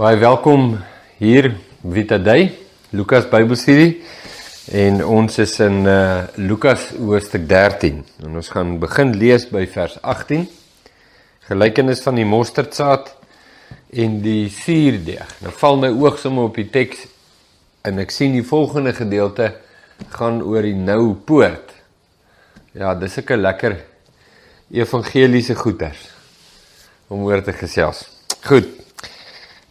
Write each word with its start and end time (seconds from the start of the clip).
Baie 0.00 0.16
welkom 0.16 0.78
hier 1.18 1.50
Vita 1.84 2.16
Day, 2.16 2.46
Lukas 2.96 3.26
Bybelstudie. 3.28 3.98
En 4.72 5.02
ons 5.04 5.36
is 5.42 5.52
in 5.60 5.82
uh 5.84 6.22
Lukas 6.40 6.86
hoofstuk 6.96 7.44
13. 7.50 7.98
En 8.24 8.38
ons 8.40 8.48
gaan 8.48 8.78
begin 8.80 9.12
lees 9.20 9.44
by 9.52 9.66
vers 9.68 9.98
18. 10.00 10.46
Gelykenis 11.50 12.00
van 12.06 12.16
die 12.16 12.24
mosterdsaad 12.24 13.12
en 13.92 14.16
die 14.24 14.48
suurdeeg. 14.48 15.36
Nou 15.44 15.52
val 15.60 15.76
my 15.84 15.92
oog 15.92 16.16
sommer 16.24 16.48
op 16.48 16.56
die 16.56 16.70
teks 16.72 17.04
en 17.84 18.00
ek 18.00 18.16
sien 18.16 18.32
die 18.40 18.46
volgende 18.54 18.96
gedeelte 18.96 19.52
gaan 20.16 20.40
oor 20.40 20.64
die 20.64 20.78
nou 20.80 21.12
poort. 21.12 21.76
Ja, 22.72 22.94
dis 22.94 23.20
'n 23.20 23.36
lekker 23.36 23.76
evangeliese 24.72 25.54
goeters 25.54 26.08
om 27.12 27.20
oor 27.28 27.44
te 27.44 27.52
gesels. 27.52 28.08
Goed. 28.48 28.79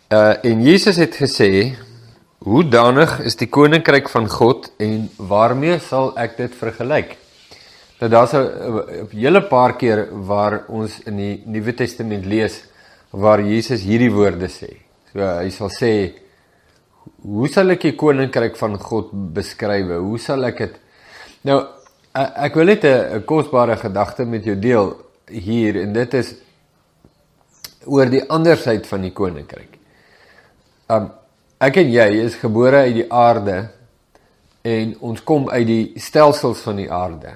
Uh 0.09 0.34
en 0.41 0.62
Jesus 0.66 0.98
het 0.98 1.16
gesê, 1.16 1.77
"Hoe 2.38 2.63
danig 2.68 3.20
is 3.20 3.36
die 3.36 3.48
koninkryk 3.48 4.09
van 4.09 4.30
God 4.30 4.72
en 4.77 5.09
waarmee 5.18 5.80
sal 5.80 6.18
ek 6.18 6.38
dit 6.38 6.55
vergelyk?" 6.55 7.18
Nou 7.99 8.09
daar's 8.09 8.34
'n 8.34 9.08
hele 9.12 9.41
paar 9.41 9.77
keer 9.77 10.08
waar 10.12 10.63
ons 10.68 10.99
in 11.05 11.18
die 11.18 11.44
Nuwe 11.45 11.73
Testament 11.73 12.26
lees 12.26 12.63
waar 13.12 13.40
Jesus 13.41 13.82
hierdie 13.82 14.12
woorde 14.12 14.48
sê. 14.48 14.77
So 15.13 15.20
hy 15.20 15.49
sal 15.49 15.70
sê, 15.70 16.13
"Hoe 17.21 17.48
sal 17.48 17.70
ek 17.70 17.82
die 17.82 17.96
koninkryk 17.96 18.57
van 18.57 18.80
God 18.80 19.10
beskryf? 19.34 19.87
Hoe 19.87 20.18
sal 20.18 20.43
ek 20.46 20.57
dit 20.57 20.76
Nou 21.43 21.63
ek 22.13 22.55
wil 22.55 22.65
net 22.65 22.84
'n 22.84 23.24
kosbare 23.26 23.77
gedagte 23.77 24.26
met 24.26 24.43
jou 24.43 24.55
deel 24.55 24.98
hier 25.27 25.76
en 25.82 25.93
dit 25.93 26.13
is 26.13 26.35
oor 27.85 28.05
die 28.10 28.30
ander 28.30 28.57
syd 28.57 28.87
van 28.87 29.02
die 29.02 29.13
koninkryk. 29.13 29.79
Um 30.90 31.12
ek 31.62 31.76
en 31.84 31.91
jy 31.93 32.07
is 32.23 32.40
gebore 32.41 32.85
uit 32.87 32.95
die 32.95 33.09
aarde 33.13 33.57
en 34.65 34.96
ons 35.05 35.20
kom 35.21 35.49
uit 35.51 35.68
die 35.68 35.84
stelsels 36.01 36.63
van 36.65 36.79
die 36.81 36.87
aarde. 36.90 37.35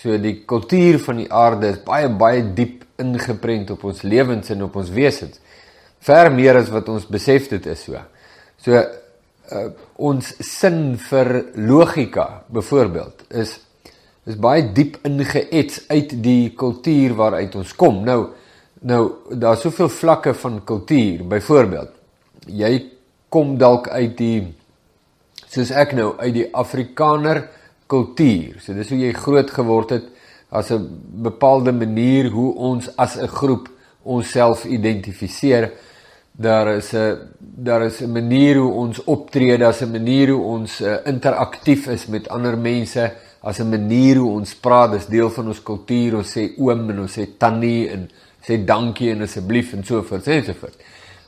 So 0.00 0.16
die 0.18 0.40
kultuur 0.48 0.98
van 1.04 1.20
die 1.20 1.28
aarde 1.30 1.70
is 1.74 1.84
baie 1.86 2.08
baie 2.10 2.42
diep 2.56 2.82
ingeprent 3.00 3.70
op 3.76 3.84
ons 3.86 4.00
lewens 4.02 4.50
en 4.50 4.64
op 4.66 4.80
ons 4.80 4.90
wesens. 4.96 5.38
Ver 6.02 6.32
meer 6.34 6.58
as 6.58 6.72
wat 6.74 6.90
ons 6.90 7.06
besef 7.06 7.46
dit 7.52 7.68
is 7.70 7.84
so. 7.86 8.00
So 8.58 8.74
uh, 8.74 9.62
ons 10.10 10.32
sin 10.42 10.96
vir 11.06 11.32
logika 11.70 12.26
byvoorbeeld 12.50 13.28
is 13.44 13.54
is 14.26 14.34
baie 14.34 14.66
diep 14.74 14.98
ingeets 15.06 15.84
uit 15.88 16.18
die 16.22 16.50
kultuur 16.58 17.14
waaruit 17.22 17.54
ons 17.62 17.78
kom. 17.78 18.02
Nou 18.02 18.20
nou 18.82 19.00
daar's 19.30 19.62
soveel 19.62 19.92
vlakke 19.92 20.34
van 20.42 20.62
kultuur 20.66 21.22
byvoorbeeld 21.28 21.99
jy 22.52 22.90
kom 23.28 23.58
dalk 23.58 23.88
uit 23.88 24.16
die 24.18 24.40
soos 25.50 25.70
ek 25.74 25.94
nou 25.98 26.14
uit 26.20 26.34
die 26.34 26.48
Afrikaner 26.54 27.44
kultuur. 27.90 28.60
So 28.62 28.74
dis 28.76 28.90
hoe 28.92 29.00
jy 29.00 29.12
groot 29.16 29.50
geword 29.50 29.94
het 29.96 30.08
as 30.50 30.70
'n 30.70 30.86
bepaalde 31.22 31.72
manier 31.72 32.30
hoe 32.30 32.54
ons 32.54 32.88
as 32.96 33.16
'n 33.16 33.26
groep 33.26 33.68
onsself 34.02 34.64
identifiseer. 34.64 35.72
Daar 36.32 36.76
is 36.76 36.92
'n 36.94 37.18
daar 37.38 37.82
is 37.82 38.00
'n 38.00 38.12
manier 38.12 38.56
hoe 38.56 38.72
ons 38.72 39.04
optree, 39.04 39.58
daar's 39.58 39.82
'n 39.82 39.90
manier 39.90 40.28
hoe 40.30 40.42
ons 40.42 40.80
uh, 40.80 40.96
interaktief 41.04 41.86
is 41.86 42.06
met 42.06 42.28
ander 42.28 42.58
mense, 42.58 43.12
as 43.42 43.58
'n 43.58 43.68
manier 43.68 44.16
hoe 44.16 44.30
ons 44.30 44.54
praat, 44.54 44.92
dis 44.92 45.06
deel 45.06 45.30
van 45.30 45.46
ons 45.46 45.62
kultuur. 45.62 46.16
Ons 46.16 46.38
sê 46.38 46.52
oom 46.58 46.90
en 46.90 47.00
ons 47.00 47.18
sê 47.18 47.26
tannie 47.38 47.88
en 47.88 48.10
sê 48.40 48.64
dankie 48.64 49.10
en 49.10 49.22
asseblief 49.22 49.72
en 49.72 49.84
so 49.84 50.02
voort 50.02 50.26
en 50.26 50.44
so 50.44 50.52
voort 50.52 50.76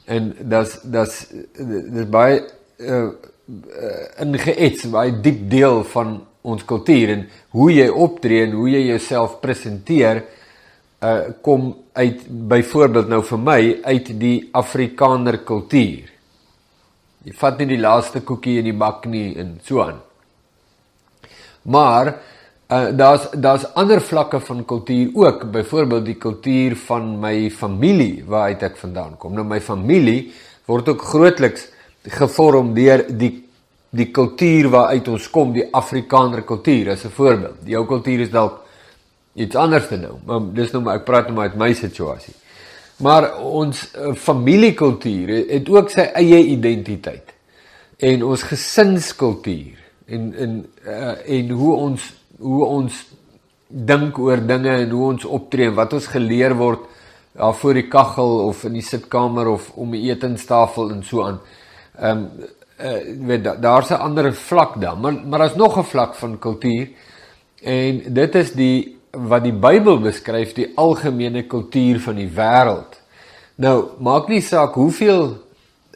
en 0.06 0.32
das 0.40 0.80
das 0.82 1.26
dis 1.30 2.08
baie 2.10 2.42
uh, 2.78 3.10
ingeets 4.22 4.86
baie 4.90 5.14
diep 5.22 5.48
deel 5.50 5.82
van 5.94 6.20
ons 6.42 6.64
kultuur 6.66 7.12
en 7.14 7.26
hoe 7.54 7.70
jy 7.72 7.88
optree 7.88 8.46
en 8.46 8.56
hoe 8.58 8.70
jy 8.72 8.86
jouself 8.88 9.38
presenteer 9.42 10.24
uh, 11.02 11.30
kom 11.42 11.70
uit 11.92 12.24
byvoorbeeld 12.48 13.10
nou 13.12 13.20
vir 13.26 13.42
my 13.42 13.60
uit 13.84 14.10
die 14.18 14.36
Afrikaner 14.56 15.42
kultuur. 15.46 16.08
Jy 17.22 17.34
vat 17.38 17.60
nie 17.60 17.68
die 17.74 17.82
laaste 17.82 18.22
koekie 18.26 18.58
in 18.58 18.70
die 18.70 18.78
bak 18.78 19.06
nie 19.10 19.34
en 19.38 19.54
so 19.62 19.82
aan. 19.84 20.00
Maar 21.70 22.16
Uh 22.72 22.88
daar's 22.96 23.26
daar's 23.36 23.64
ander 23.74 24.00
vlakke 24.00 24.40
van 24.40 24.64
kultuur 24.64 25.10
ook, 25.12 25.50
byvoorbeeld 25.50 26.04
die 26.04 26.16
kultuur 26.16 26.76
van 26.76 27.18
my 27.20 27.50
familie 27.50 28.24
waaruit 28.26 28.62
ek 28.62 28.78
vandaan 28.80 29.16
kom. 29.20 29.34
Nou 29.36 29.44
my 29.44 29.60
familie 29.60 30.32
word 30.70 30.88
ook 30.88 31.02
grootliks 31.04 31.66
gevorm 32.16 32.72
deur 32.74 33.04
die 33.08 33.32
die 33.92 34.08
kultuur 34.08 34.70
waaruit 34.72 35.08
ons 35.12 35.26
kom, 35.30 35.52
die 35.52 35.66
Afrikaner 35.68 36.46
kultuur 36.48 36.94
as 36.94 37.04
'n 37.04 37.12
voorbeeld. 37.12 37.58
Jou 37.64 37.84
kultuur 37.86 38.20
is 38.20 38.30
dalk 38.30 38.62
iets 39.34 39.56
anders 39.56 39.88
te 39.88 39.96
nou, 39.96 40.16
maar 40.24 40.40
dis 40.54 40.72
nou 40.72 40.82
maar 40.82 40.96
ek 40.96 41.04
praat 41.04 41.26
nou 41.26 41.34
maar 41.34 41.50
uit 41.50 41.58
my 41.58 41.72
situasie. 41.74 42.34
Maar 42.96 43.38
ons 43.38 43.90
uh, 43.96 44.14
familiekultuur 44.14 45.28
het 45.48 45.68
ook 45.68 45.90
sy 45.90 46.08
eie 46.14 46.44
identiteit. 46.44 47.34
En 47.98 48.24
ons 48.24 48.42
gesinskultuur 48.42 49.78
en 50.06 50.34
en 50.34 50.66
uh, 50.86 51.38
en 51.38 51.50
hoe 51.50 51.74
ons 51.74 52.21
hoe 52.42 52.64
ons 52.66 53.04
dink 53.68 54.18
oor 54.18 54.42
dinge 54.46 54.70
en 54.84 54.90
hoe 54.90 55.04
ons 55.12 55.24
optree 55.24 55.70
en 55.70 55.76
wat 55.78 55.92
ons 55.96 56.06
geleer 56.12 56.54
word 56.58 56.88
daar 57.32 57.54
voor 57.56 57.78
die 57.78 57.88
kaggel 57.88 58.34
of 58.48 58.64
in 58.68 58.74
die 58.76 58.84
sitkamer 58.84 59.48
of 59.54 59.70
om 59.80 59.94
die 59.94 60.10
etenstafel 60.10 60.90
en 60.92 61.04
so 61.04 61.24
aan. 61.24 61.40
Ehm 61.98 62.18
um, 62.18 62.50
uh, 62.82 63.26
weet 63.28 63.44
daar's 63.62 63.90
'n 63.90 64.02
ander 64.02 64.34
vlak 64.34 64.80
dan, 64.80 65.00
maar 65.00 65.12
maar 65.12 65.38
daar's 65.38 65.54
nog 65.54 65.78
'n 65.78 65.84
vlak 65.84 66.14
van 66.14 66.38
kultuur 66.38 66.88
en 67.62 68.02
dit 68.14 68.34
is 68.34 68.52
die 68.52 68.98
wat 69.10 69.44
die 69.44 69.52
Bybel 69.52 70.00
beskryf 70.00 70.52
die 70.52 70.72
algemene 70.74 71.46
kultuur 71.46 72.00
van 72.00 72.14
die 72.14 72.28
wêreld. 72.28 73.00
Nou, 73.54 73.84
maak 73.98 74.28
nie 74.28 74.40
saak 74.40 74.74
hoeveel 74.74 75.36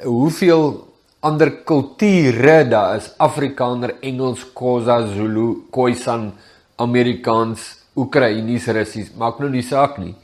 hoeveel 0.05 0.86
ander 1.21 1.51
kulture 1.65 2.65
daar 2.69 2.97
is 2.97 3.11
Afrikaner, 3.19 3.97
Engels, 4.01 4.45
Khoza, 4.55 5.07
Zulu, 5.07 5.67
Khoisan, 5.71 6.33
Amerikaans, 6.77 7.75
Oekraïnies, 7.97 8.67
Russies, 8.67 9.11
maak 9.17 9.41
nou 9.41 9.51
nie 9.51 9.65
saak 9.65 9.97
nie. 9.99 10.15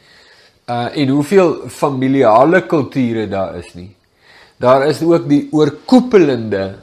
Uh 0.69 0.89
en 0.95 1.09
hoeveel 1.09 1.69
familiale 1.69 2.67
kulture 2.69 3.27
daar 3.29 3.57
is 3.59 3.73
nie. 3.75 3.91
Daar 4.61 4.87
is 4.87 5.01
ook 5.03 5.29
die 5.29 5.49
oorkoepelende 5.51 6.75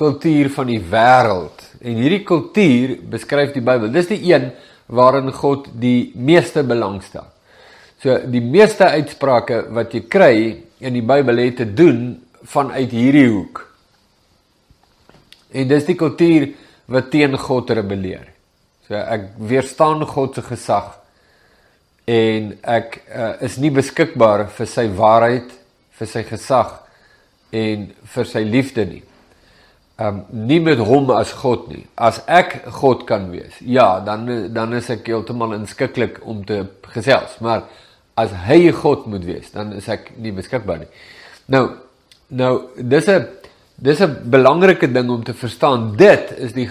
kultuur 0.00 0.50
van 0.50 0.66
die 0.72 0.80
wêreld. 0.80 1.66
En 1.80 2.00
hierdie 2.00 2.24
kultuur 2.26 2.96
beskryf 3.12 3.52
die 3.54 3.62
Bybel. 3.62 3.92
Dis 3.92 4.08
die 4.10 4.22
een 4.32 4.50
waarin 4.90 5.30
God 5.32 5.68
die 5.78 6.10
meeste 6.16 6.64
belangstel. 6.66 7.28
So 8.02 8.16
die 8.32 8.42
meeste 8.42 8.88
uitsprake 8.96 9.66
wat 9.76 9.94
jy 9.94 10.02
kry 10.08 10.34
in 10.80 10.96
die 10.96 11.04
Bybel 11.04 11.44
het 11.44 11.60
te 11.60 11.68
doen 11.68 12.16
vanuit 12.42 12.90
hierdie 12.90 13.28
hoek. 13.28 13.62
En 15.50 15.68
dis 15.68 15.86
die 15.86 15.98
kultuur 15.98 16.48
wat 16.90 17.10
teen 17.10 17.36
God 17.38 17.70
rebelleer. 17.76 18.28
So 18.88 18.98
ek 18.98 19.32
weerstaan 19.50 20.02
God 20.06 20.38
se 20.38 20.42
gesag 20.46 20.96
en 22.10 22.54
ek 22.66 22.96
uh, 23.06 23.34
is 23.46 23.58
nie 23.62 23.70
beskikbaar 23.74 24.48
vir 24.56 24.66
sy 24.66 24.88
waarheid, 24.98 25.52
vir 25.98 26.10
sy 26.10 26.24
gesag 26.26 26.72
en 27.54 27.90
vir 28.14 28.30
sy 28.30 28.42
liefde 28.46 28.86
nie. 28.88 29.02
Um 30.00 30.22
nie 30.48 30.58
met 30.64 30.80
hom 30.80 31.10
as 31.12 31.34
God 31.36 31.68
nie. 31.70 31.84
As 31.94 32.22
ek 32.26 32.56
God 32.80 33.04
kan 33.06 33.28
wees, 33.30 33.58
ja, 33.60 34.00
dan 34.00 34.26
dan 34.54 34.74
is 34.78 34.88
ek 34.90 35.10
heeltemal 35.12 35.54
inskikkelik 35.58 36.22
om 36.24 36.40
te 36.48 36.64
gesels, 36.94 37.36
maar 37.44 37.66
as 38.18 38.32
hy 38.48 38.72
God 38.74 39.06
moet 39.12 39.26
wees, 39.28 39.52
dan 39.52 39.74
is 39.76 39.86
ek 39.92 40.10
nie 40.18 40.32
beskikbaar 40.34 40.82
nie. 40.82 40.90
Nou 41.52 41.64
Nou, 42.30 42.70
dis 42.76 43.06
'n 43.06 43.26
dis 43.74 44.00
'n 44.00 44.22
belangrike 44.24 44.92
ding 44.92 45.10
om 45.10 45.24
te 45.24 45.34
verstaan. 45.34 45.96
Dit 45.96 46.34
is 46.38 46.52
die 46.52 46.68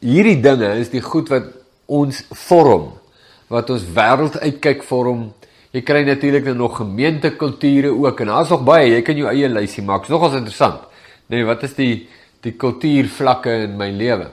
hierdie 0.00 0.40
dinge 0.40 0.78
is 0.78 0.88
die 0.88 1.02
goed 1.02 1.28
wat 1.28 1.44
ons 1.86 2.24
vorm, 2.30 2.92
wat 3.48 3.70
ons 3.70 3.84
wêreld 3.84 4.40
uitkyk 4.40 4.82
vorm. 4.82 5.32
Jy 5.70 5.82
kry 5.82 6.04
natuurlik 6.04 6.44
nou 6.44 6.54
nog 6.54 6.76
gemeentekulture 6.76 7.92
ook 7.92 8.20
en 8.20 8.26
daar's 8.26 8.48
nog 8.48 8.64
baie. 8.64 8.90
Jy 8.90 9.02
kan 9.02 9.16
jou 9.16 9.28
eie 9.28 9.48
lysie 9.48 9.82
maak. 9.82 10.00
Dit 10.00 10.10
is 10.10 10.14
nogals 10.14 10.34
interessant. 10.34 10.80
Nee, 11.26 11.44
wat 11.44 11.62
is 11.62 11.74
die 11.74 12.08
die 12.40 12.52
kultuurvlakke 12.52 13.50
in 13.50 13.76
my 13.76 13.90
lewe? 13.90 14.30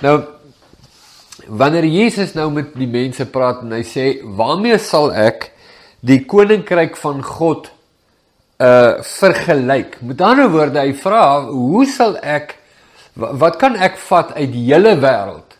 Nou 0.00 0.22
wanneer 1.46 1.84
Jesus 1.84 2.34
nou 2.34 2.50
met 2.50 2.74
die 2.74 2.86
mense 2.86 3.26
praat 3.26 3.62
en 3.62 3.72
hy 3.72 3.82
sê, 3.82 4.22
"Waarmee 4.22 4.78
sal 4.78 5.12
ek 5.12 5.52
die 6.00 6.24
koninkryk 6.24 6.96
van 6.96 7.22
God 7.22 7.70
uh 8.62 9.02
vergelyk. 9.02 9.98
Met 10.06 10.20
ander 10.20 10.50
woorde, 10.50 10.80
hy 10.80 10.94
vra, 10.94 11.22
hoe 11.48 11.86
sal 11.90 12.16
ek 12.22 12.56
wat 13.14 13.58
kan 13.60 13.76
ek 13.76 13.98
vat 14.08 14.32
uit 14.38 14.52
die 14.54 14.64
hele 14.70 14.94
wêreld 14.96 15.58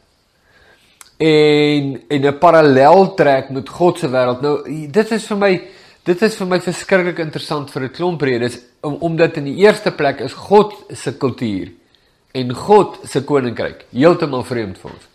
en 1.22 2.00
en 2.08 2.26
'n 2.26 2.38
parallel 2.38 3.14
trek 3.14 3.50
met 3.50 3.68
God 3.68 3.98
se 3.98 4.08
wêreld? 4.08 4.40
Nou 4.40 4.88
dit 4.88 5.12
is 5.12 5.26
vir 5.26 5.36
my 5.36 5.52
dit 6.04 6.22
is 6.22 6.36
vir 6.36 6.46
my 6.46 6.60
verskriklik 6.60 7.18
interessant 7.18 7.70
vir 7.70 7.82
'n 7.82 7.90
klomp 7.90 8.22
redes 8.22 8.58
om, 8.80 8.94
omdat 9.00 9.36
in 9.36 9.44
die 9.44 9.58
eerste 9.64 9.90
plek 9.90 10.20
is 10.20 10.32
God 10.32 10.72
se 10.90 11.12
kultuur 11.12 11.68
en 12.34 12.54
God 12.54 12.98
se 13.04 13.24
koninkryk 13.24 13.84
heeltemal 13.92 14.44
vreemd 14.44 14.78
vir 14.78 14.90
ons. 14.90 15.11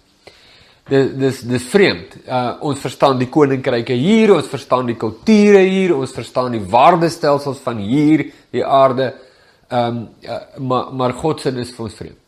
Dis 0.87 1.09
dis 1.19 1.39
dis 1.43 1.63
vreemd. 1.67 2.13
Uh 2.23 2.61
ons 2.69 2.79
verstaan 2.79 3.17
die 3.19 3.27
koninkryke 3.27 3.95
hier, 3.99 4.31
ons 4.37 4.47
verstaan 4.47 4.87
die 4.87 4.95
kulture 4.99 5.59
hier, 5.67 5.95
ons 5.97 6.13
verstaan 6.15 6.55
die 6.55 6.63
waardestelsels 6.63 7.59
van 7.65 7.81
hier, 7.83 8.29
die 8.55 8.63
aarde. 8.63 9.11
Ehm 9.67 9.97
um, 9.97 10.07
uh, 10.23 10.39
maar 10.63 10.93
maar 10.95 11.13
God 11.13 11.43
se 11.43 11.51
is 11.59 11.75
vir 11.75 11.89
ons 11.89 11.99
vreemd. 11.99 12.19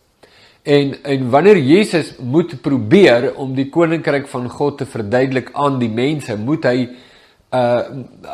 En 0.64 0.92
en 1.04 1.30
wanneer 1.32 1.58
Jesus 1.58 2.18
moet 2.20 2.62
probeer 2.62 3.32
om 3.40 3.56
die 3.56 3.70
koninkryk 3.72 4.28
van 4.28 4.50
God 4.50 4.78
te 4.78 4.86
verduidelik 4.86 5.54
aan 5.54 5.80
die 5.80 5.90
mense, 5.90 6.36
moet 6.36 6.68
hy 6.68 6.90
uh 7.56 7.82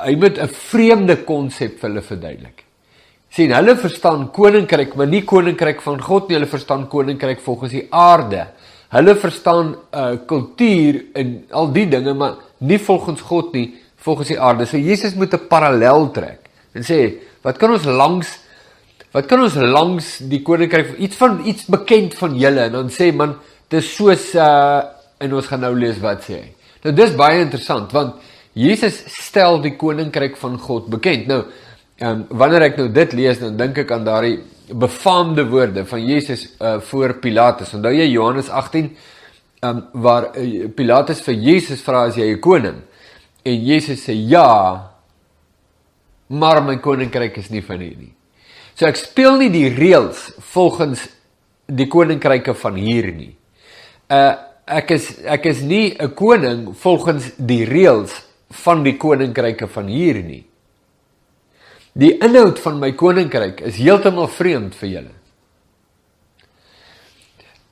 hy 0.07 0.16
moet 0.16 0.42
'n 0.42 0.50
vreemde 0.50 1.22
konsep 1.24 1.80
vir 1.80 1.89
hulle 1.89 2.01
verduidelik. 2.01 2.63
sien 3.30 3.51
hulle 3.51 3.75
verstaan 3.75 4.31
koninkryk, 4.31 4.95
maar 4.95 5.07
nie 5.07 5.25
koninkryk 5.27 5.81
van 5.81 6.00
God 6.01 6.30
nie, 6.30 6.38
hulle 6.38 6.48
verstaan 6.48 6.88
koninkryk 6.88 7.39
volgens 7.39 7.72
die 7.72 7.88
aarde. 7.92 8.48
Hulle 8.95 9.15
verstaan 9.19 9.75
uh 9.92 10.13
kultuur 10.27 11.01
en 11.19 11.36
al 11.51 11.71
die 11.75 11.88
dinge, 11.92 12.13
maar 12.15 12.39
nie 12.63 12.80
volgens 12.80 13.21
God 13.21 13.53
nie, 13.53 13.74
volgens 14.06 14.31
die 14.31 14.39
aarde. 14.39 14.65
So 14.65 14.77
Jesus 14.77 15.15
moet 15.15 15.33
'n 15.33 15.47
parallel 15.47 16.12
trek 16.12 16.50
en 16.74 16.83
sê, 16.83 17.19
wat 17.42 17.57
kan 17.57 17.71
ons 17.71 17.86
langs 17.86 18.39
wat 19.12 19.27
kan 19.27 19.42
ons 19.42 19.56
langs 19.56 20.18
die 20.27 20.42
koninkryk 20.42 20.97
iets 20.97 21.15
van 21.15 21.39
iets 21.45 21.65
bekend 21.65 22.13
van 22.13 22.36
julle 22.36 22.68
en 22.68 22.71
dan 22.71 22.89
sê 22.89 23.13
man, 23.13 23.36
dis 23.69 23.95
soos 23.95 24.33
uh 24.36 24.81
en 25.19 25.33
ons 25.33 25.48
gaan 25.48 25.62
nou 25.62 25.75
lees 25.75 26.00
wat 26.00 26.24
sê 26.24 26.33
hy. 26.33 26.50
Nou 26.83 26.94
dis 26.94 27.15
baie 27.15 27.41
interessant 27.41 27.91
want 27.91 28.15
Jesus 28.56 29.03
stel 29.12 29.62
die 29.62 29.75
koninkryk 29.75 30.38
van 30.39 30.57
God 30.59 30.88
bekend. 30.88 31.27
Nou, 31.27 31.41
ehm 32.00 32.12
um, 32.12 32.38
wanneer 32.39 32.69
ek 32.69 32.77
nou 32.77 32.88
dit 32.91 33.13
lees, 33.13 33.39
dan 33.39 33.57
dink 33.57 33.77
ek 33.83 33.91
aan 33.91 34.06
daardie 34.07 34.38
befaamde 34.73 35.47
woorde 35.50 35.85
van 35.85 36.06
Jesus 36.06 36.56
uh 36.59 36.79
voor 36.79 37.13
Pilatus. 37.19 37.73
Onthou 37.73 37.94
jy 37.94 38.09
Johannes 38.12 38.50
18 38.50 38.97
ehm 39.59 39.77
um, 39.77 40.01
waar 40.01 40.38
uh, 40.38 40.67
Pilatus 40.75 41.21
vir 41.21 41.33
Jesus 41.33 41.81
vra 41.81 42.06
as 42.06 42.15
jy 42.15 42.33
'n 42.33 42.39
koning 42.39 42.81
en 43.44 43.65
Jesus 43.65 44.07
sê 44.07 44.13
ja, 44.13 44.91
maar 46.27 46.63
my 46.63 46.77
koninkryk 46.77 47.38
is 47.38 47.50
nie 47.50 47.62
van 47.62 47.79
hier 47.79 47.97
nie. 47.97 48.13
So 48.75 48.85
ek 48.85 48.97
speel 48.97 49.38
nie 49.38 49.50
die 49.50 49.69
reëls 49.69 50.33
volgens 50.53 51.07
die 51.65 51.88
koninkryke 51.88 52.53
van 52.53 52.75
hier 52.75 53.12
nie. 53.13 53.35
Uh 54.09 54.33
ek 54.65 54.95
is 54.95 55.12
ek 55.29 55.45
is 55.45 55.62
nie 55.62 55.95
'n 56.00 56.13
koning 56.13 56.73
volgens 56.73 57.31
die 57.38 57.65
reëls 57.65 58.12
van 58.65 58.83
die 58.83 58.97
koninkryke 58.97 59.67
van 59.67 59.88
hier 59.88 60.23
nie. 60.23 60.44
Die 61.95 62.18
inhoud 62.19 62.59
van 62.59 62.80
my 62.81 62.92
koninkryk 62.92 63.62
is 63.69 63.77
heeltemal 63.80 64.27
vreemd 64.27 64.75
vir 64.75 64.89
julle. 64.89 65.13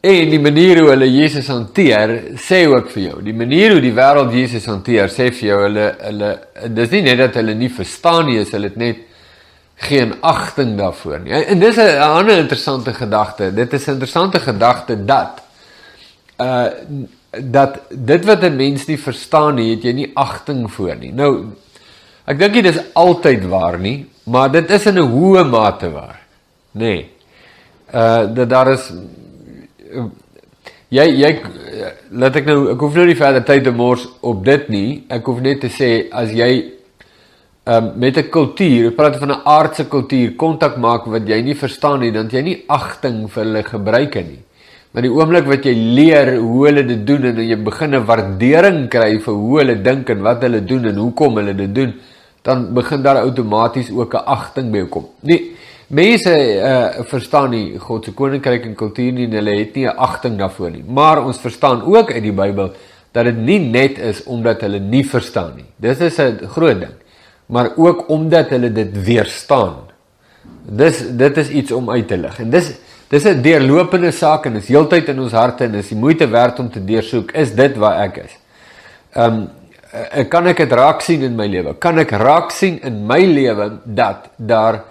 En 0.03 0.29
die 0.31 0.39
manier 0.39 0.81
hoe 0.81 0.89
hulle 0.91 1.07
Jesus 1.07 1.47
hanteer, 1.47 2.11
sê 2.39 2.65
ook 2.67 2.89
vir 2.91 3.03
jou. 3.05 3.17
Die 3.23 3.35
manier 3.35 3.75
hoe 3.75 3.83
die 3.83 3.93
wêreld 3.95 4.33
Jesus 4.35 4.65
hanteer, 4.67 5.07
sê 5.11 5.29
vir 5.31 5.47
jou 5.47 5.59
hulle 5.61 5.85
hulle 6.01 6.31
dis 6.75 6.91
nie 6.91 7.01
net 7.05 7.21
dat 7.21 7.37
hulle 7.39 7.55
nie 7.55 7.69
verstaan 7.71 8.27
nie, 8.27 8.41
is 8.41 8.51
hulle 8.51 8.67
het 8.71 8.79
net 8.79 9.03
geen 9.87 10.11
agting 10.23 10.75
daarvoor 10.79 11.23
nie. 11.23 11.31
En 11.39 11.59
dis 11.59 11.77
'n 11.77 11.99
ander 12.03 12.37
interessante 12.37 12.93
gedagte. 12.93 13.53
Dit 13.53 13.73
is 13.73 13.87
'n 13.87 13.91
interessante 13.91 14.39
gedagte 14.39 15.05
dat 15.05 15.41
uh 16.39 16.67
dat 17.39 17.79
dit 17.89 18.25
wat 18.25 18.43
'n 18.43 18.55
mens 18.55 18.85
nie 18.87 18.97
verstaan 18.97 19.55
nie, 19.55 19.71
het 19.75 19.83
jy 19.83 19.93
nie 19.93 20.11
agting 20.15 20.71
vir 20.71 20.95
nie. 20.95 21.11
Nou 21.11 21.45
ek 22.25 22.39
dink 22.39 22.53
dit 22.53 22.65
is 22.65 22.81
altyd 22.93 23.45
waar 23.45 23.79
nie, 23.79 24.05
maar 24.23 24.51
dit 24.51 24.69
is 24.69 24.85
in 24.85 24.99
'n 24.99 25.11
hoë 25.11 25.43
mate 25.49 25.89
waar. 25.91 26.19
Nê. 26.71 26.79
Nee. 26.79 27.09
Uh 27.93 28.33
dat 28.35 28.49
daar 28.49 28.71
is 28.71 28.91
uh, 29.91 30.05
jy 30.89 31.05
jy 31.21 31.41
laat 32.11 32.35
ek 32.35 32.45
nou 32.45 32.71
ek 32.71 32.79
hoef 32.79 32.95
nou 32.95 33.05
nie 33.05 33.15
verder 33.15 33.43
tyd 33.43 33.63
te 33.63 33.71
mors 33.71 34.07
op 34.21 34.45
dit 34.45 34.69
nie. 34.69 35.03
Ek 35.09 35.25
hoef 35.25 35.41
net 35.41 35.61
te 35.61 35.69
sê 35.69 36.09
as 36.11 36.31
jy 36.31 36.73
um, 37.65 37.91
met 37.95 38.17
'n 38.17 38.29
kultuur, 38.29 38.91
praat 38.91 39.17
van 39.17 39.31
'n 39.31 39.41
aardse 39.43 39.87
kultuur, 39.87 40.35
kontak 40.35 40.77
maak 40.77 41.05
wat 41.05 41.27
jy 41.27 41.41
nie 41.41 41.55
verstaan 41.55 41.99
nie, 41.99 42.11
dan 42.11 42.29
jy 42.29 42.41
nie 42.41 42.63
agting 42.67 43.29
vir 43.29 43.43
hulle 43.43 43.63
gebruike 43.63 44.21
nie. 44.21 44.39
Maar 44.91 45.01
die 45.01 45.11
oomblik 45.11 45.45
wat 45.45 45.65
jy 45.65 45.73
leer 45.73 46.37
hoe 46.37 46.65
hulle 46.67 46.83
dit 46.85 47.07
doen 47.07 47.23
en 47.25 47.37
jy 47.37 47.55
begin 47.55 47.95
'n 47.95 48.05
waardering 48.05 48.89
kry 48.89 49.19
vir 49.19 49.33
hoe 49.33 49.59
hulle 49.59 49.81
dink 49.81 50.09
en 50.09 50.21
wat 50.21 50.41
hulle 50.41 50.61
doen 50.61 50.85
en 50.85 50.95
hoekom 50.95 51.35
hulle 51.35 51.55
dit 51.55 51.75
doen, 51.75 51.93
dan 52.43 52.73
begin 52.75 53.01
daar 53.01 53.21
outomaties 53.23 53.91
ook 53.91 54.13
'n 54.13 54.25
agting 54.25 54.71
by 54.71 54.85
kom. 54.87 55.07
Nee, 55.19 55.55
mense 55.87 56.33
uh, 56.55 57.05
verstaan 57.05 57.49
nie 57.49 57.79
God 57.79 58.05
se 58.05 58.11
koninkryk 58.11 58.65
en 58.65 58.75
kultuur 58.75 59.11
nie 59.11 59.25
en 59.25 59.31
hulle 59.31 59.57
het 59.57 59.75
nie 59.75 59.85
'n 59.87 59.97
agting 59.97 60.37
daarvoor 60.37 60.71
nie. 60.71 60.83
Maar 60.87 61.23
ons 61.25 61.39
verstaan 61.39 61.83
ook 61.83 62.11
uit 62.11 62.23
die 62.23 62.33
Bybel 62.33 62.71
dat 63.11 63.25
dit 63.25 63.37
nie 63.37 63.59
net 63.59 63.97
is 63.97 64.23
omdat 64.23 64.61
hulle 64.61 64.79
nie 64.79 65.05
verstaan 65.05 65.53
nie. 65.55 65.65
Dis 65.75 65.99
is 65.99 66.17
'n 66.19 66.39
groot 66.47 66.79
ding. 66.79 66.95
Maar 67.45 67.71
ook 67.75 68.09
omdat 68.09 68.49
hulle 68.49 68.71
dit 68.71 69.03
weerstaan. 69.03 69.75
Dis 70.65 71.03
dit 71.17 71.37
is 71.37 71.49
iets 71.49 71.71
om 71.71 71.89
uit 71.89 72.07
te 72.07 72.17
lig. 72.17 72.39
En 72.39 72.49
dis 72.49 72.73
Dis 73.13 73.25
'n 73.25 73.41
deurlopende 73.41 74.11
saak 74.11 74.45
en 74.45 74.55
is 74.55 74.67
heeltyd 74.67 75.07
in 75.07 75.19
ons 75.19 75.31
harte 75.31 75.63
en 75.63 75.75
is 75.75 75.87
die 75.87 75.97
moeite 75.97 76.27
werd 76.27 76.59
om 76.59 76.69
te 76.69 76.83
deursoek. 76.83 77.31
Is 77.31 77.53
dit 77.53 77.75
waar 77.77 77.99
ek 78.01 78.17
is? 78.17 78.31
Ehm 79.11 79.45
um, 79.93 80.25
kan 80.29 80.47
ek 80.51 80.63
dit 80.63 80.75
raak 80.77 81.01
sien 81.05 81.23
in 81.23 81.35
my 81.37 81.47
lewe? 81.47 81.75
Kan 81.79 81.99
ek 82.01 82.11
raak 82.19 82.51
sien 82.51 82.79
in 82.83 83.03
my 83.07 83.21
lewe 83.21 83.69
dat 83.85 84.31
daar 84.37 84.83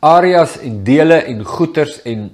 areas 0.00 0.58
en 0.64 0.82
dele 0.84 1.22
en 1.28 1.44
goeters 1.44 2.00
en 2.08 2.30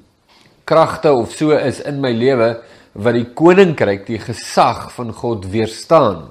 kragte 0.67 1.12
of 1.14 1.32
so 1.34 1.56
is 1.56 1.81
in 1.81 2.00
my 2.02 2.12
lewe 2.12 2.56
wat 2.96 3.14
die 3.14 3.28
koninkryk, 3.37 4.06
die 4.06 4.19
gesag 4.19 4.90
van 4.94 5.12
God 5.12 5.46
weerstaan? 5.52 6.26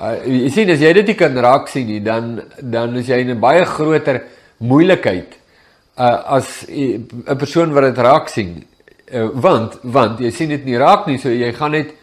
Uh, 0.00 0.16
jy 0.24 0.48
sien 0.52 0.70
as 0.72 0.80
jy 0.80 0.92
dit 0.96 1.12
nie 1.12 1.18
kan 1.18 1.36
raak 1.36 1.68
sien 1.68 1.86
nie, 1.88 2.00
dan 2.00 2.38
dan 2.60 2.96
is 2.96 3.08
jy 3.08 3.20
in 3.20 3.36
'n 3.36 3.40
baie 3.40 3.64
groter 3.64 4.22
moeilikheid 4.60 5.40
uh, 5.96 6.36
as 6.36 6.64
'n 6.68 7.36
persoon 7.38 7.72
wat 7.72 7.84
dit 7.84 7.98
raak 7.98 8.28
sien 8.28 8.64
uh, 9.12 9.28
want 9.34 9.78
want 9.82 10.20
jy 10.20 10.30
sien 10.30 10.48
dit 10.48 10.64
nie 10.64 10.78
raak 10.78 11.06
nie 11.06 11.18
so 11.18 11.28
jy 11.28 11.52
gaan 11.52 11.72
net 11.72 11.94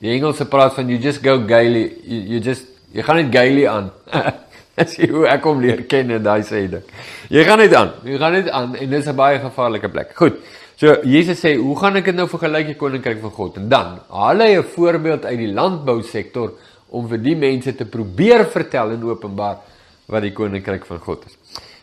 die 0.00 0.12
Engelse 0.14 0.46
praat 0.48 0.74
van 0.74 0.88
you 0.88 0.98
just 0.98 1.22
go 1.22 1.38
gaily 1.46 1.84
you, 2.04 2.20
you 2.34 2.40
just 2.40 2.66
jy 2.92 3.04
gaan 3.06 3.20
net 3.20 3.34
gaily 3.34 3.66
aan. 3.70 3.90
As 4.80 4.94
jy 4.96 5.10
hoe 5.12 5.26
ek 5.28 5.44
hom 5.44 5.60
leer 5.60 5.84
ken 5.90 6.10
en 6.16 6.22
daai 6.24 6.40
sê 6.46 6.64
dit. 6.72 6.94
Jy 7.28 7.44
gaan 7.44 7.60
net 7.60 7.74
aan 7.76 7.92
jy 8.06 8.18
gaan 8.22 8.32
net 8.38 8.48
aan 8.48 8.74
en 8.74 8.90
dis 8.90 9.06
'n 9.06 9.16
baie 9.16 9.38
gevaarlike 9.38 9.88
plek. 9.92 10.16
Goed. 10.16 10.40
So 10.80 10.96
Jesus 11.04 11.40
sê 11.44 11.56
hoe 11.60 11.76
gaan 11.76 11.96
ek 11.96 12.06
dit 12.08 12.16
nou 12.16 12.26
vergelyk 12.26 12.72
die 12.72 12.78
koninkryk 12.80 13.20
van 13.20 13.30
God? 13.30 13.56
En 13.60 13.68
dan 13.68 14.00
haal 14.08 14.40
hy 14.40 14.56
'n 14.56 14.64
voorbeeld 14.64 15.24
uit 15.24 15.38
die 15.38 15.52
landbousektor 15.52 16.52
om 16.88 17.08
vir 17.08 17.18
die 17.18 17.36
mense 17.36 17.74
te 17.76 17.84
probeer 17.84 18.46
vertel 18.46 18.92
en 18.96 19.04
openbaar 19.04 19.58
wat 20.08 20.22
die 20.22 20.32
koninkryk 20.32 20.86
van 20.86 20.98
God 20.98 21.26
is. 21.26 21.36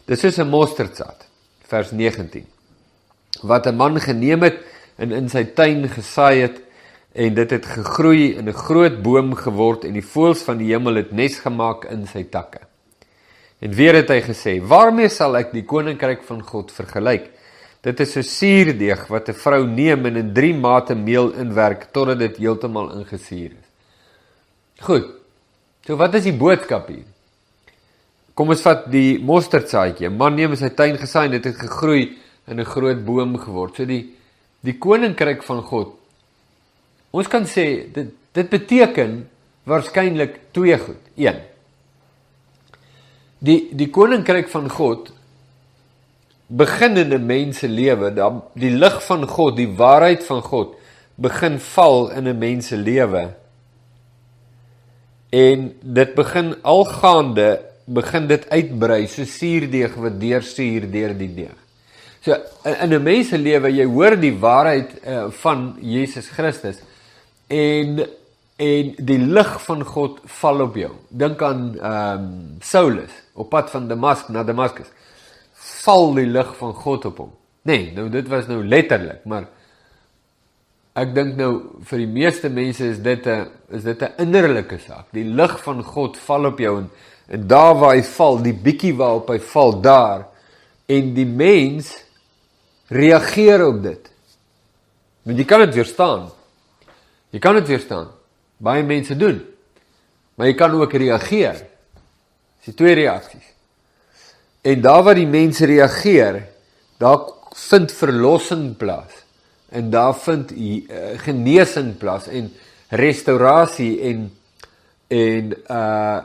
Dis 0.07 0.19
soos 0.19 0.39
'n 0.39 0.50
mosterdsaad 0.50 1.27
vers 1.67 1.91
19 1.91 2.45
wat 3.43 3.67
'n 3.67 3.75
man 3.75 4.00
geneem 4.00 4.41
het 4.41 4.57
en 4.97 5.12
in 5.12 5.29
sy 5.29 5.43
tuin 5.43 5.88
gesaai 5.89 6.41
het 6.41 6.57
en 7.14 7.34
dit 7.34 7.52
het 7.52 7.66
gegroei 7.66 8.36
en 8.38 8.50
'n 8.50 8.54
groot 8.54 9.02
boom 9.02 9.36
geword 9.36 9.86
en 9.86 9.94
die 9.94 10.06
voëls 10.06 10.44
van 10.44 10.58
die 10.58 10.72
hemel 10.74 10.96
het 10.96 11.12
nes 11.12 11.40
gemaak 11.40 11.86
in 11.86 12.08
sy 12.08 12.24
takke. 12.24 12.60
En 13.60 13.72
weer 13.72 13.94
het 13.94 14.10
hy 14.10 14.22
gesê: 14.22 14.62
"Waarmee 14.62 15.10
sal 15.10 15.38
ek 15.38 15.52
die 15.52 15.66
koninkryk 15.66 16.24
van 16.24 16.42
God 16.42 16.72
vergelyk? 16.72 17.32
Dit 17.82 18.00
is 18.00 18.12
so 18.12 18.22
suurdeeg 18.22 19.08
wat 19.08 19.30
'n 19.30 19.34
vrou 19.34 19.66
neem 19.68 20.06
en 20.06 20.16
in 20.16 20.34
3 20.34 20.54
mate 20.54 20.96
meel 20.96 21.34
inwerk 21.34 21.92
totdat 21.92 22.20
dit 22.20 22.38
heeltemal 22.38 22.92
ingesuur 23.00 23.52
is." 23.52 23.68
Goed. 24.80 25.06
So 25.86 25.96
wat 25.96 26.14
is 26.14 26.24
die 26.24 26.38
boodskap 26.38 26.88
hier? 26.88 27.06
Kom 28.38 28.50
ons 28.50 28.62
vat 28.62 28.92
die 28.92 29.18
mosterdsaadjie. 29.20 30.08
'n 30.08 30.18
Man 30.18 30.36
neem 30.36 30.52
in 30.52 30.58
sy 30.58 30.70
tuin 30.70 30.98
gesaai 30.98 31.26
en 31.26 31.32
dit 31.32 31.46
het 31.46 31.56
gegroei 31.56 32.18
en 32.46 32.60
'n 32.60 32.66
groot 32.66 33.06
boom 33.06 33.38
geword. 33.38 33.76
So 33.76 33.86
die 33.86 34.14
die 34.62 34.78
koninkryk 34.78 35.44
van 35.44 35.62
God. 35.64 35.97
Ons 37.12 37.28
kan 37.28 37.46
sê 37.46 37.88
dit 37.94 38.14
dit 38.38 38.50
beteken 38.50 39.22
waarskynlik 39.68 40.40
twee 40.54 40.78
goed. 40.78 41.00
1. 41.16 41.40
Die 43.40 43.60
die 43.78 43.90
koninkryk 43.94 44.50
van 44.52 44.70
God 44.70 45.12
begin 46.48 46.98
in 46.98 47.14
'n 47.14 47.26
mens 47.26 47.58
se 47.60 47.68
lewe. 47.68 48.12
Die 48.54 48.72
lig 48.72 49.06
van 49.06 49.28
God, 49.28 49.56
die 49.58 49.76
waarheid 49.76 50.24
van 50.24 50.42
God 50.42 50.76
begin 51.16 51.60
val 51.60 52.12
in 52.12 52.28
'n 52.28 52.38
mens 52.38 52.68
se 52.68 52.78
lewe. 52.78 53.34
En 55.30 55.74
dit 55.82 56.14
begin 56.16 56.56
algaande 56.62 57.62
begin 57.86 58.28
dit 58.28 58.50
uitbrei 58.50 59.08
so 59.08 59.24
suurdeeg 59.24 59.96
wat 59.96 60.20
deursuur 60.20 60.92
deur 60.92 61.18
die 61.18 61.34
deeg. 61.34 61.56
So 62.22 62.36
in 62.64 62.94
'n 62.94 63.04
mens 63.04 63.30
se 63.30 63.38
lewe 63.38 63.72
jy 63.72 63.86
hoor 63.86 64.16
die 64.20 64.38
waarheid 64.40 64.90
uh, 65.06 65.26
van 65.30 65.78
Jesus 65.82 66.28
Christus 66.28 66.78
en 67.48 68.06
en 68.58 68.88
die 69.06 69.20
lig 69.22 69.50
van 69.68 69.84
God 69.86 70.22
val 70.39 70.63
op 70.66 70.77
jou. 70.80 70.94
Dink 71.10 71.42
aan 71.46 71.66
ehm 71.77 72.24
um, 72.24 72.30
Saulus 72.66 73.13
op 73.38 73.51
pad 73.54 73.70
van 73.70 73.88
Damaskus 73.88 74.34
na 74.34 74.44
Damaskus. 74.44 74.88
Val 75.84 76.16
die 76.16 76.25
lig 76.25 76.56
van 76.58 76.74
God 76.74 77.06
op 77.06 77.18
hom. 77.22 77.36
Nee, 77.62 77.92
nou 77.94 78.08
dit 78.10 78.27
was 78.27 78.48
nou 78.48 78.63
letterlik, 78.66 79.25
maar 79.25 79.46
ek 80.98 81.13
dink 81.13 81.36
nou 81.38 81.51
vir 81.86 82.01
die 82.01 82.10
meeste 82.10 82.50
mense 82.50 82.88
is 82.96 82.98
dit 82.98 83.27
'n 83.27 83.46
is 83.70 83.84
dit 83.84 84.01
'n 84.01 84.13
innerlike 84.18 84.80
saak. 84.80 85.06
Die 85.12 85.24
lig 85.24 85.60
van 85.63 85.84
God 85.84 86.18
val 86.18 86.46
op 86.46 86.60
jou 86.60 86.77
en 86.77 86.89
en 87.27 87.48
daar 87.48 87.75
waar 87.75 87.96
hy 87.96 88.04
val, 88.04 88.42
die 88.42 88.54
bietjie 88.54 88.96
waarop 88.96 89.30
hy 89.30 89.39
val 89.39 89.82
daar 89.82 90.27
en 90.88 91.13
die 91.13 91.27
mens 91.27 91.92
reageer 92.88 93.66
op 93.68 93.82
dit. 93.84 94.12
Want 95.24 95.38
jy 95.38 95.46
kan 95.46 95.66
dit 95.66 95.75
weerstaan. 95.75 96.30
Jy 97.38 97.41
kan 97.46 97.53
dit 97.53 97.67
weerstaan. 97.70 98.08
Baie 98.58 98.82
mense 98.82 99.13
doen. 99.13 99.44
Maar 100.34 100.48
jy 100.50 100.53
kan 100.58 100.74
ook 100.74 100.94
reageer. 100.98 101.60
Dis 102.65 102.74
twee 102.74 102.96
reaksies. 102.98 103.46
En 104.65 104.82
daar 104.82 105.03
waar 105.06 105.20
die 105.20 105.29
mense 105.29 105.67
reageer, 105.70 106.39
daar 106.98 107.27
vind 107.53 107.94
verlossing 107.94 108.72
plaas. 108.82 109.22
En 109.70 109.91
daar 109.94 110.15
vind 110.17 110.50
uh, 110.58 111.13
genesing 111.22 111.94
plaas 112.01 112.25
en 112.27 112.50
restaurasie 112.89 113.94
en 114.10 114.25
en 115.08 115.53
uh 115.70 116.17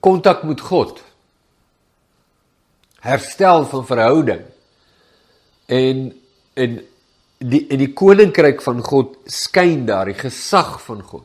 kontak 0.00 0.42
uh, 0.42 0.48
met 0.52 0.60
God. 0.60 1.00
Herstel 3.00 3.64
van 3.64 3.86
verhouding. 3.86 4.44
En 5.66 6.12
en 6.52 6.80
die 7.40 7.62
in 7.72 7.80
die 7.80 7.92
koninkryk 7.96 8.60
van 8.60 8.82
God 8.84 9.16
skyn 9.30 9.86
daar 9.88 10.10
die 10.10 10.18
gesag 10.18 10.76
van 10.84 11.00
God. 11.02 11.24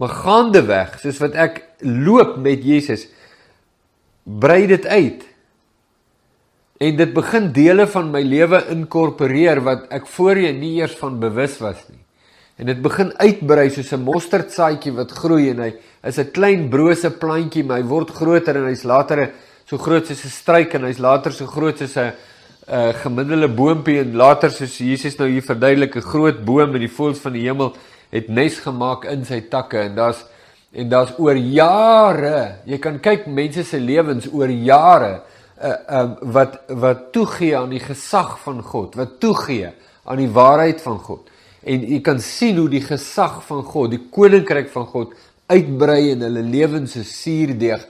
Maar 0.00 0.12
gaandeweg, 0.24 0.98
soos 1.00 1.20
wat 1.20 1.36
ek 1.36 1.62
loop 1.84 2.36
met 2.40 2.64
Jesus, 2.64 3.06
brei 4.24 4.66
dit 4.68 4.86
uit. 4.86 5.22
En 6.80 6.96
dit 6.96 7.12
begin 7.16 7.50
dele 7.56 7.86
van 7.88 8.10
my 8.12 8.20
lewe 8.24 8.62
inkorporeer 8.72 9.62
wat 9.64 9.86
ek 9.96 10.08
voorheen 10.12 10.58
nie 10.60 10.74
eers 10.80 10.96
van 11.00 11.20
bewus 11.20 11.56
was 11.60 11.80
nie. 11.88 12.02
En 12.56 12.68
dit 12.68 12.80
begin 12.80 13.12
uitbrei 13.20 13.68
soos 13.70 13.92
'n 13.92 14.04
mosterdsaadjie 14.04 14.92
wat 14.96 15.12
groei 15.12 15.50
en 15.50 15.60
hy 15.60 15.72
is 16.04 16.18
'n 16.18 16.32
klein 16.32 16.68
brose 16.70 17.10
plantjie, 17.10 17.64
maar 17.64 17.80
hy 17.80 17.88
word 17.88 18.10
groter 18.10 18.56
en 18.56 18.68
hy's 18.68 18.84
later 18.84 19.32
so 19.66 19.76
groot 19.76 20.06
soos 20.06 20.24
'n 20.24 20.28
struik 20.28 20.74
en 20.74 20.84
hy's 20.84 20.98
later 20.98 21.32
so 21.32 21.46
groot 21.46 21.78
soos 21.78 21.96
'n 21.96 22.12
'n 22.68 22.94
gemiddelde 23.02 23.48
boontjie 23.48 24.00
en 24.00 24.16
later 24.16 24.50
soos 24.50 24.78
Jesus 24.78 25.18
nou 25.18 25.28
hier 25.28 25.42
verduidelik 25.42 25.96
'n 25.96 26.08
groot 26.12 26.44
boom 26.44 26.74
in 26.74 26.80
die 26.80 26.96
voëls 26.98 27.18
van 27.18 27.32
die 27.32 27.46
hemel 27.46 27.76
het 28.10 28.28
nes 28.28 28.58
gemaak 28.58 29.04
in 29.04 29.24
sy 29.24 29.40
takke 29.40 29.78
en 29.78 29.94
daar's 29.94 30.24
en 30.72 30.88
daar's 30.88 31.14
oor 31.18 31.36
jare 31.36 32.58
jy 32.66 32.78
kan 32.78 33.00
kyk 33.00 33.26
mense 33.26 33.64
se 33.64 33.78
lewens 33.78 34.26
oor 34.32 34.50
jare 34.50 35.22
uh, 35.62 35.72
um, 35.88 36.16
wat 36.20 36.60
wat 36.68 37.12
toegee 37.12 37.56
aan 37.56 37.70
die 37.70 37.80
gesag 37.80 38.38
van 38.42 38.62
God 38.62 38.94
wat 38.94 39.20
toegee 39.20 39.70
aan 40.06 40.20
die 40.22 40.30
waarheid 40.30 40.80
van 40.82 40.98
God. 41.02 41.30
En 41.66 41.82
jy 41.82 41.98
kan 42.04 42.20
sien 42.22 42.58
hoe 42.60 42.68
die 42.70 42.84
gesag 42.84 43.40
van 43.46 43.64
God 43.66 43.90
die 43.96 44.04
koninkryk 44.12 44.70
van 44.70 44.86
God 44.86 45.14
uitbrei 45.50 46.12
in 46.12 46.22
hulle 46.26 46.44
lewens 46.46 46.94
se 46.94 47.02
suurdeeg 47.06 47.82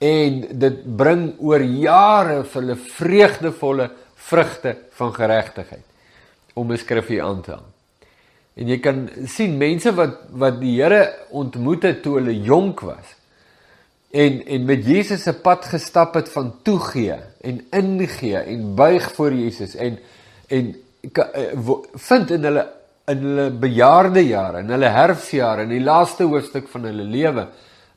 en 0.00 0.40
dit 0.62 0.80
bring 0.96 1.28
oor 1.44 1.62
jare 1.62 2.40
vir 2.42 2.62
hulle 2.62 2.78
vreugdevolle 2.96 3.90
vrugte 4.28 4.76
van 4.98 5.14
geregtigheid 5.14 5.86
om 6.54 6.72
'n 6.72 6.78
skrif 6.78 7.06
hier 7.06 7.22
aan 7.22 7.40
te 7.42 7.50
hang. 7.50 7.68
En 8.54 8.68
jy 8.68 8.78
kan 8.78 9.08
sien 9.26 9.56
mense 9.56 9.94
wat 9.94 10.18
wat 10.30 10.60
die 10.60 10.82
Here 10.82 11.14
ontmoet 11.30 11.82
het 11.82 12.02
toe 12.02 12.18
hulle 12.18 12.40
jonk 12.40 12.80
was 12.80 13.16
en 14.10 14.46
en 14.46 14.64
met 14.64 14.86
Jesus 14.86 15.22
se 15.22 15.32
pad 15.32 15.64
gestap 15.64 16.14
het 16.14 16.28
van 16.28 16.54
toegee 16.62 17.14
en 17.40 17.60
ingee 17.70 18.36
en 18.36 18.74
buig 18.74 19.12
voor 19.12 19.32
Jesus 19.32 19.74
en 19.74 19.98
en 20.48 20.74
eh, 21.12 21.70
vind 21.94 22.30
in 22.30 22.44
hulle 22.44 22.66
in 23.06 23.22
hulle 23.22 23.50
bejaarde 23.50 24.26
jare 24.26 24.58
en 24.58 24.70
hulle 24.74 24.90
herfsjare 24.90 25.62
in 25.62 25.68
die 25.76 25.84
laaste 25.84 26.26
hoofstuk 26.26 26.68
van 26.68 26.84
hulle 26.90 27.06
lewe 27.06 27.46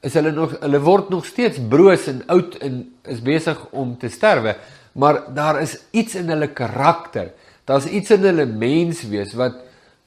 is 0.02 0.14
hulle 0.14 0.32
nog 0.32 0.54
hulle 0.60 0.80
word 0.80 1.10
nog 1.10 1.26
steeds 1.26 1.58
broos 1.70 2.08
en 2.08 2.22
oud 2.28 2.56
en 2.62 2.78
is 3.10 3.22
besig 3.22 3.66
om 3.72 3.98
te 3.98 4.10
sterwe 4.10 4.56
maar 4.94 5.34
daar 5.34 5.62
is 5.62 5.78
iets 5.92 6.16
in 6.16 6.30
hulle 6.30 6.48
karakter. 6.54 7.32
Daar's 7.66 7.86
iets 7.86 8.12
in 8.12 8.26
hulle 8.28 8.46
menswees 8.46 9.34
wat 9.34 9.60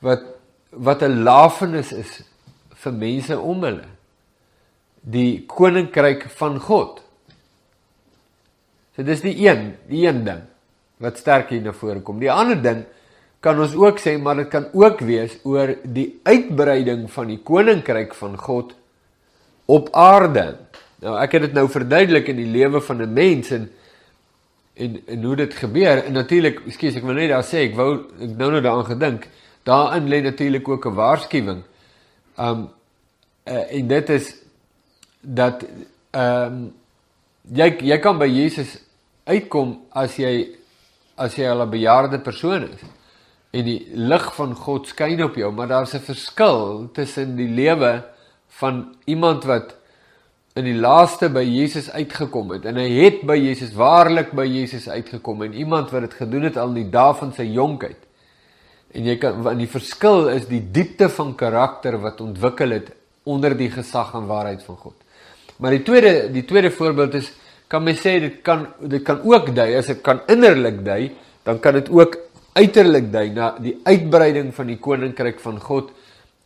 wat 0.04 0.22
wat 0.70 1.02
'n 1.02 1.22
lafenis 1.22 1.92
is 1.92 2.22
vir 2.74 2.92
mense 2.92 3.38
om 3.38 3.62
hulle. 3.62 3.88
Die 5.00 5.44
koninkryk 5.46 6.28
van 6.30 6.60
God. 6.60 7.02
So 8.96 9.02
dis 9.02 9.20
die 9.20 9.48
een, 9.48 9.76
die 9.88 10.06
een 10.06 10.24
ding 10.24 10.42
wat 10.96 11.18
sterk 11.18 11.50
hier 11.50 11.62
na 11.62 11.72
vore 11.72 12.00
kom. 12.00 12.20
Die 12.20 12.32
ander 12.32 12.62
ding 12.62 12.84
kan 13.40 13.60
ons 13.60 13.74
ook 13.74 13.98
sê, 14.00 14.16
maar 14.18 14.36
dit 14.36 14.48
kan 14.48 14.68
ook 14.72 15.00
wees 15.00 15.36
oor 15.44 15.74
die 15.84 16.20
uitbreiding 16.24 17.10
van 17.12 17.26
die 17.26 17.38
koninkryk 17.38 18.14
van 18.14 18.36
God 18.38 18.74
op 19.66 19.90
aarde. 19.92 20.56
Nou 21.04 21.16
ek 21.20 21.32
het 21.32 21.42
dit 21.42 21.52
nou 21.52 21.68
verduidelik 21.68 22.28
in 22.32 22.36
die 22.36 22.52
lewe 22.52 22.80
van 22.80 23.02
'n 23.02 23.12
mens 23.12 23.50
en 23.50 23.70
en 24.76 25.00
en 25.06 25.22
hoe 25.24 25.36
dit 25.36 25.54
gebeur. 25.54 26.04
En 26.04 26.12
natuurlik 26.12 26.60
ekskuus 26.66 26.98
ek 27.00 27.04
wil 27.04 27.18
net 27.18 27.32
daar 27.32 27.44
sê 27.46 27.66
ek 27.66 27.76
wou 27.78 27.90
ek 28.20 28.32
nou 28.36 28.50
nou 28.50 28.60
daaraan 28.60 28.90
gedink 28.90 29.28
daarin 29.66 30.08
lê 30.08 30.20
natuurlik 30.22 30.68
ook 30.68 30.86
'n 30.86 30.94
waarskuwing 30.94 31.62
um 32.38 32.68
uh, 33.44 33.72
en 33.72 33.88
dit 33.88 34.08
is 34.08 34.34
dat 35.20 35.64
um 36.12 36.74
jy 37.52 37.78
jy 37.80 37.98
kan 37.98 38.18
by 38.18 38.28
Jesus 38.28 38.78
uitkom 39.24 39.80
as 39.90 40.16
jy 40.16 40.56
as 41.16 41.34
jy 41.34 41.48
'n 41.48 41.70
bejaarde 41.70 42.18
persoon 42.18 42.68
is. 42.68 42.80
En 43.50 43.64
die 43.64 43.88
lig 43.94 44.34
van 44.34 44.54
God 44.54 44.86
skyn 44.86 45.22
op 45.22 45.34
jou 45.34 45.52
maar 45.52 45.68
daar's 45.68 45.94
'n 45.94 46.00
verskil 46.00 46.90
tussen 46.92 47.36
die 47.36 47.48
lewe 47.48 48.04
van 48.48 48.94
iemand 49.04 49.44
wat 49.44 49.74
in 50.56 50.64
die 50.64 50.76
laaste 50.80 51.28
by 51.32 51.42
Jesus 51.44 51.90
uitgekom 51.92 52.54
het 52.54 52.66
en 52.70 52.78
hy 52.80 52.88
het 53.02 53.20
by 53.28 53.36
Jesus 53.36 53.74
waarlik 53.76 54.30
by 54.36 54.46
Jesus 54.48 54.88
uitgekom 54.88 55.44
en 55.44 55.56
iemand 55.56 55.90
wat 55.92 56.06
dit 56.06 56.14
gedoen 56.16 56.46
het 56.48 56.56
al 56.56 56.72
in 56.72 56.78
die 56.80 56.92
dae 56.94 57.14
van 57.18 57.32
sy 57.36 57.44
jonkheid. 57.52 57.98
En 58.96 59.04
jy 59.04 59.18
kan 59.20 59.42
in 59.52 59.60
die 59.60 59.68
verskil 59.68 60.30
is 60.32 60.46
die 60.48 60.62
diepte 60.72 61.10
van 61.12 61.34
karakter 61.36 61.98
wat 62.00 62.22
ontwikkel 62.24 62.72
het 62.72 62.88
onder 63.28 63.56
die 63.58 63.68
gesag 63.72 64.14
en 64.16 64.28
waarheid 64.30 64.62
van 64.64 64.78
God. 64.80 64.94
Maar 65.60 65.76
die 65.76 65.82
tweede 65.84 66.14
die 66.32 66.44
tweede 66.48 66.70
voorbeeld 66.72 67.18
is 67.20 67.28
kan 67.68 67.84
my 67.84 67.92
sê 67.98 68.16
dit 68.22 68.38
kan 68.46 68.64
dit 68.80 69.04
kan 69.04 69.20
ook 69.26 69.50
dui 69.56 69.74
as 69.76 69.90
dit 69.90 70.00
kan 70.06 70.22
innerlik 70.32 70.80
dui, 70.86 71.10
dan 71.44 71.60
kan 71.60 71.76
dit 71.76 71.90
ook 71.92 72.16
uiterlik 72.56 73.10
dui 73.12 73.26
na 73.34 73.50
die 73.60 73.74
uitbreiding 73.84 74.54
van 74.56 74.72
die 74.72 74.78
koninkryk 74.80 75.42
van 75.42 75.60
God. 75.60 75.92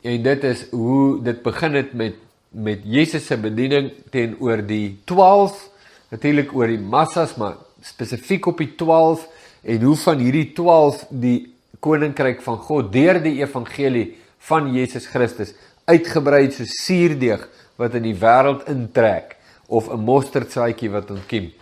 En 0.03 0.23
dit 0.25 0.45
is 0.49 0.65
hoe 0.73 1.21
dit 1.23 1.43
begin 1.45 1.79
het 1.79 1.95
met 1.95 2.19
met 2.51 2.83
Jesus 2.85 3.27
se 3.27 3.37
bediening 3.39 3.93
teenoor 4.11 4.63
die 4.67 4.99
12, 5.07 5.69
natuurlik 6.11 6.55
oor 6.55 6.71
die 6.73 6.83
massas, 6.83 7.37
maar 7.39 7.57
spesifiek 7.87 8.47
op 8.51 8.59
die 8.59 8.75
12 8.77 9.27
en 9.63 9.83
hoe 9.87 9.97
van 9.97 10.19
hierdie 10.19 10.51
12 10.57 11.05
die 11.11 11.39
koninkryk 11.81 12.43
van 12.45 12.59
God 12.67 12.91
deur 12.93 13.21
die 13.23 13.39
evangelie 13.41 14.07
van 14.49 14.71
Jesus 14.75 15.07
Christus 15.09 15.55
uitgebrei 15.89 16.51
so 16.53 16.67
suurdeeg 16.69 17.47
wat 17.81 17.97
in 17.97 18.09
die 18.11 18.17
wêreld 18.19 18.67
intrek 18.69 19.37
of 19.69 19.89
'n 19.89 20.05
mosterdsaadjie 20.05 20.91
wat 20.91 21.11
ontkiem 21.11 21.53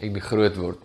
en 0.00 0.20
groot 0.20 0.56
word. 0.56 0.78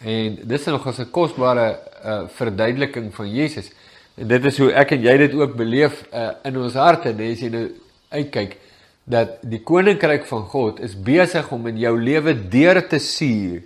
En 0.00 0.38
dis 0.44 0.64
nog 0.64 0.86
as 0.86 0.98
'n 0.98 1.10
kosbare 1.10 1.78
uh, 2.04 2.28
verduideliking 2.28 3.14
van 3.14 3.28
Jesus. 3.28 3.70
En 4.14 4.28
dit 4.28 4.44
is 4.44 4.58
hoe 4.58 4.72
ek 4.72 4.90
en 4.90 5.02
jy 5.02 5.16
dit 5.16 5.34
ook 5.34 5.56
beleef 5.56 6.04
uh, 6.12 6.30
in 6.44 6.56
ons 6.56 6.74
harte, 6.74 7.12
nee, 7.12 7.32
as 7.32 7.40
jy 7.40 7.48
nou 7.48 7.70
uitkyk 8.08 8.56
dat 9.06 9.38
die 9.46 9.62
koninkryk 9.62 10.26
van 10.26 10.46
God 10.50 10.80
is 10.82 10.96
besig 10.98 11.50
om 11.54 11.68
in 11.70 11.78
jou 11.78 11.94
lewe 12.00 12.34
deur 12.50 12.80
te 12.90 12.98
suur. 12.98 13.62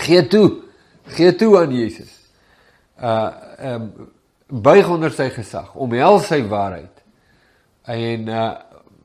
Gee 0.00 0.24
toe. 0.26 0.48
Gee 1.14 1.34
toe 1.38 1.52
aan 1.60 1.74
Jesus. 1.74 2.10
Uh 2.98 3.30
ehm 3.60 3.82
um, 3.82 4.08
buig 4.50 4.88
onder 4.90 5.12
sy 5.14 5.28
gesag, 5.30 5.68
omhels 5.78 6.26
sy 6.26 6.40
waarheid. 6.50 7.02
En 7.86 8.28
uh 8.28 8.50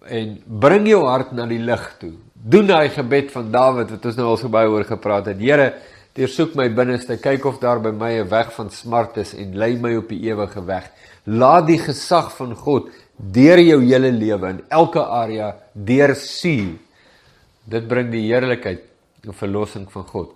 en 0.05 0.35
bring 0.45 0.85
jou 0.87 1.01
hart 1.05 1.31
na 1.33 1.47
die 1.49 1.61
lig 1.61 1.85
toe. 2.01 2.13
Doen 2.33 2.67
daai 2.69 2.89
gebed 2.93 3.31
van 3.33 3.47
Dawid 3.53 3.89
wat 3.95 4.05
ons 4.05 4.17
nou 4.19 4.27
al 4.31 4.37
so 4.37 4.53
baie 4.53 4.69
oor 4.69 4.85
gepraat 4.85 5.31
het. 5.31 5.39
Here, 5.41 5.71
deursoek 6.13 6.53
my 6.57 6.67
binneste, 6.69 7.17
kyk 7.21 7.45
of 7.49 7.57
daar 7.61 7.81
by 7.81 7.89
my 7.89 8.11
'n 8.21 8.29
weg 8.29 8.53
van 8.53 8.69
smart 8.69 9.17
is 9.17 9.33
en 9.33 9.57
lei 9.57 9.75
my 9.77 9.95
op 9.95 10.09
die 10.09 10.21
ewige 10.29 10.65
weg. 10.65 10.91
Laat 11.25 11.67
die 11.67 11.79
gesag 11.79 12.35
van 12.37 12.55
God 12.55 12.89
deur 13.17 13.59
jou 13.63 13.79
hele 13.83 14.11
lewe 14.11 14.49
in 14.49 14.61
elke 14.69 15.03
area 15.03 15.53
deur 15.73 16.15
sien. 16.15 16.75
Dit 17.65 17.87
bring 17.87 18.11
die 18.11 18.25
heerlikheid 18.27 18.83
en 19.25 19.33
verlossing 19.33 19.87
van 19.91 20.03
God. 20.09 20.33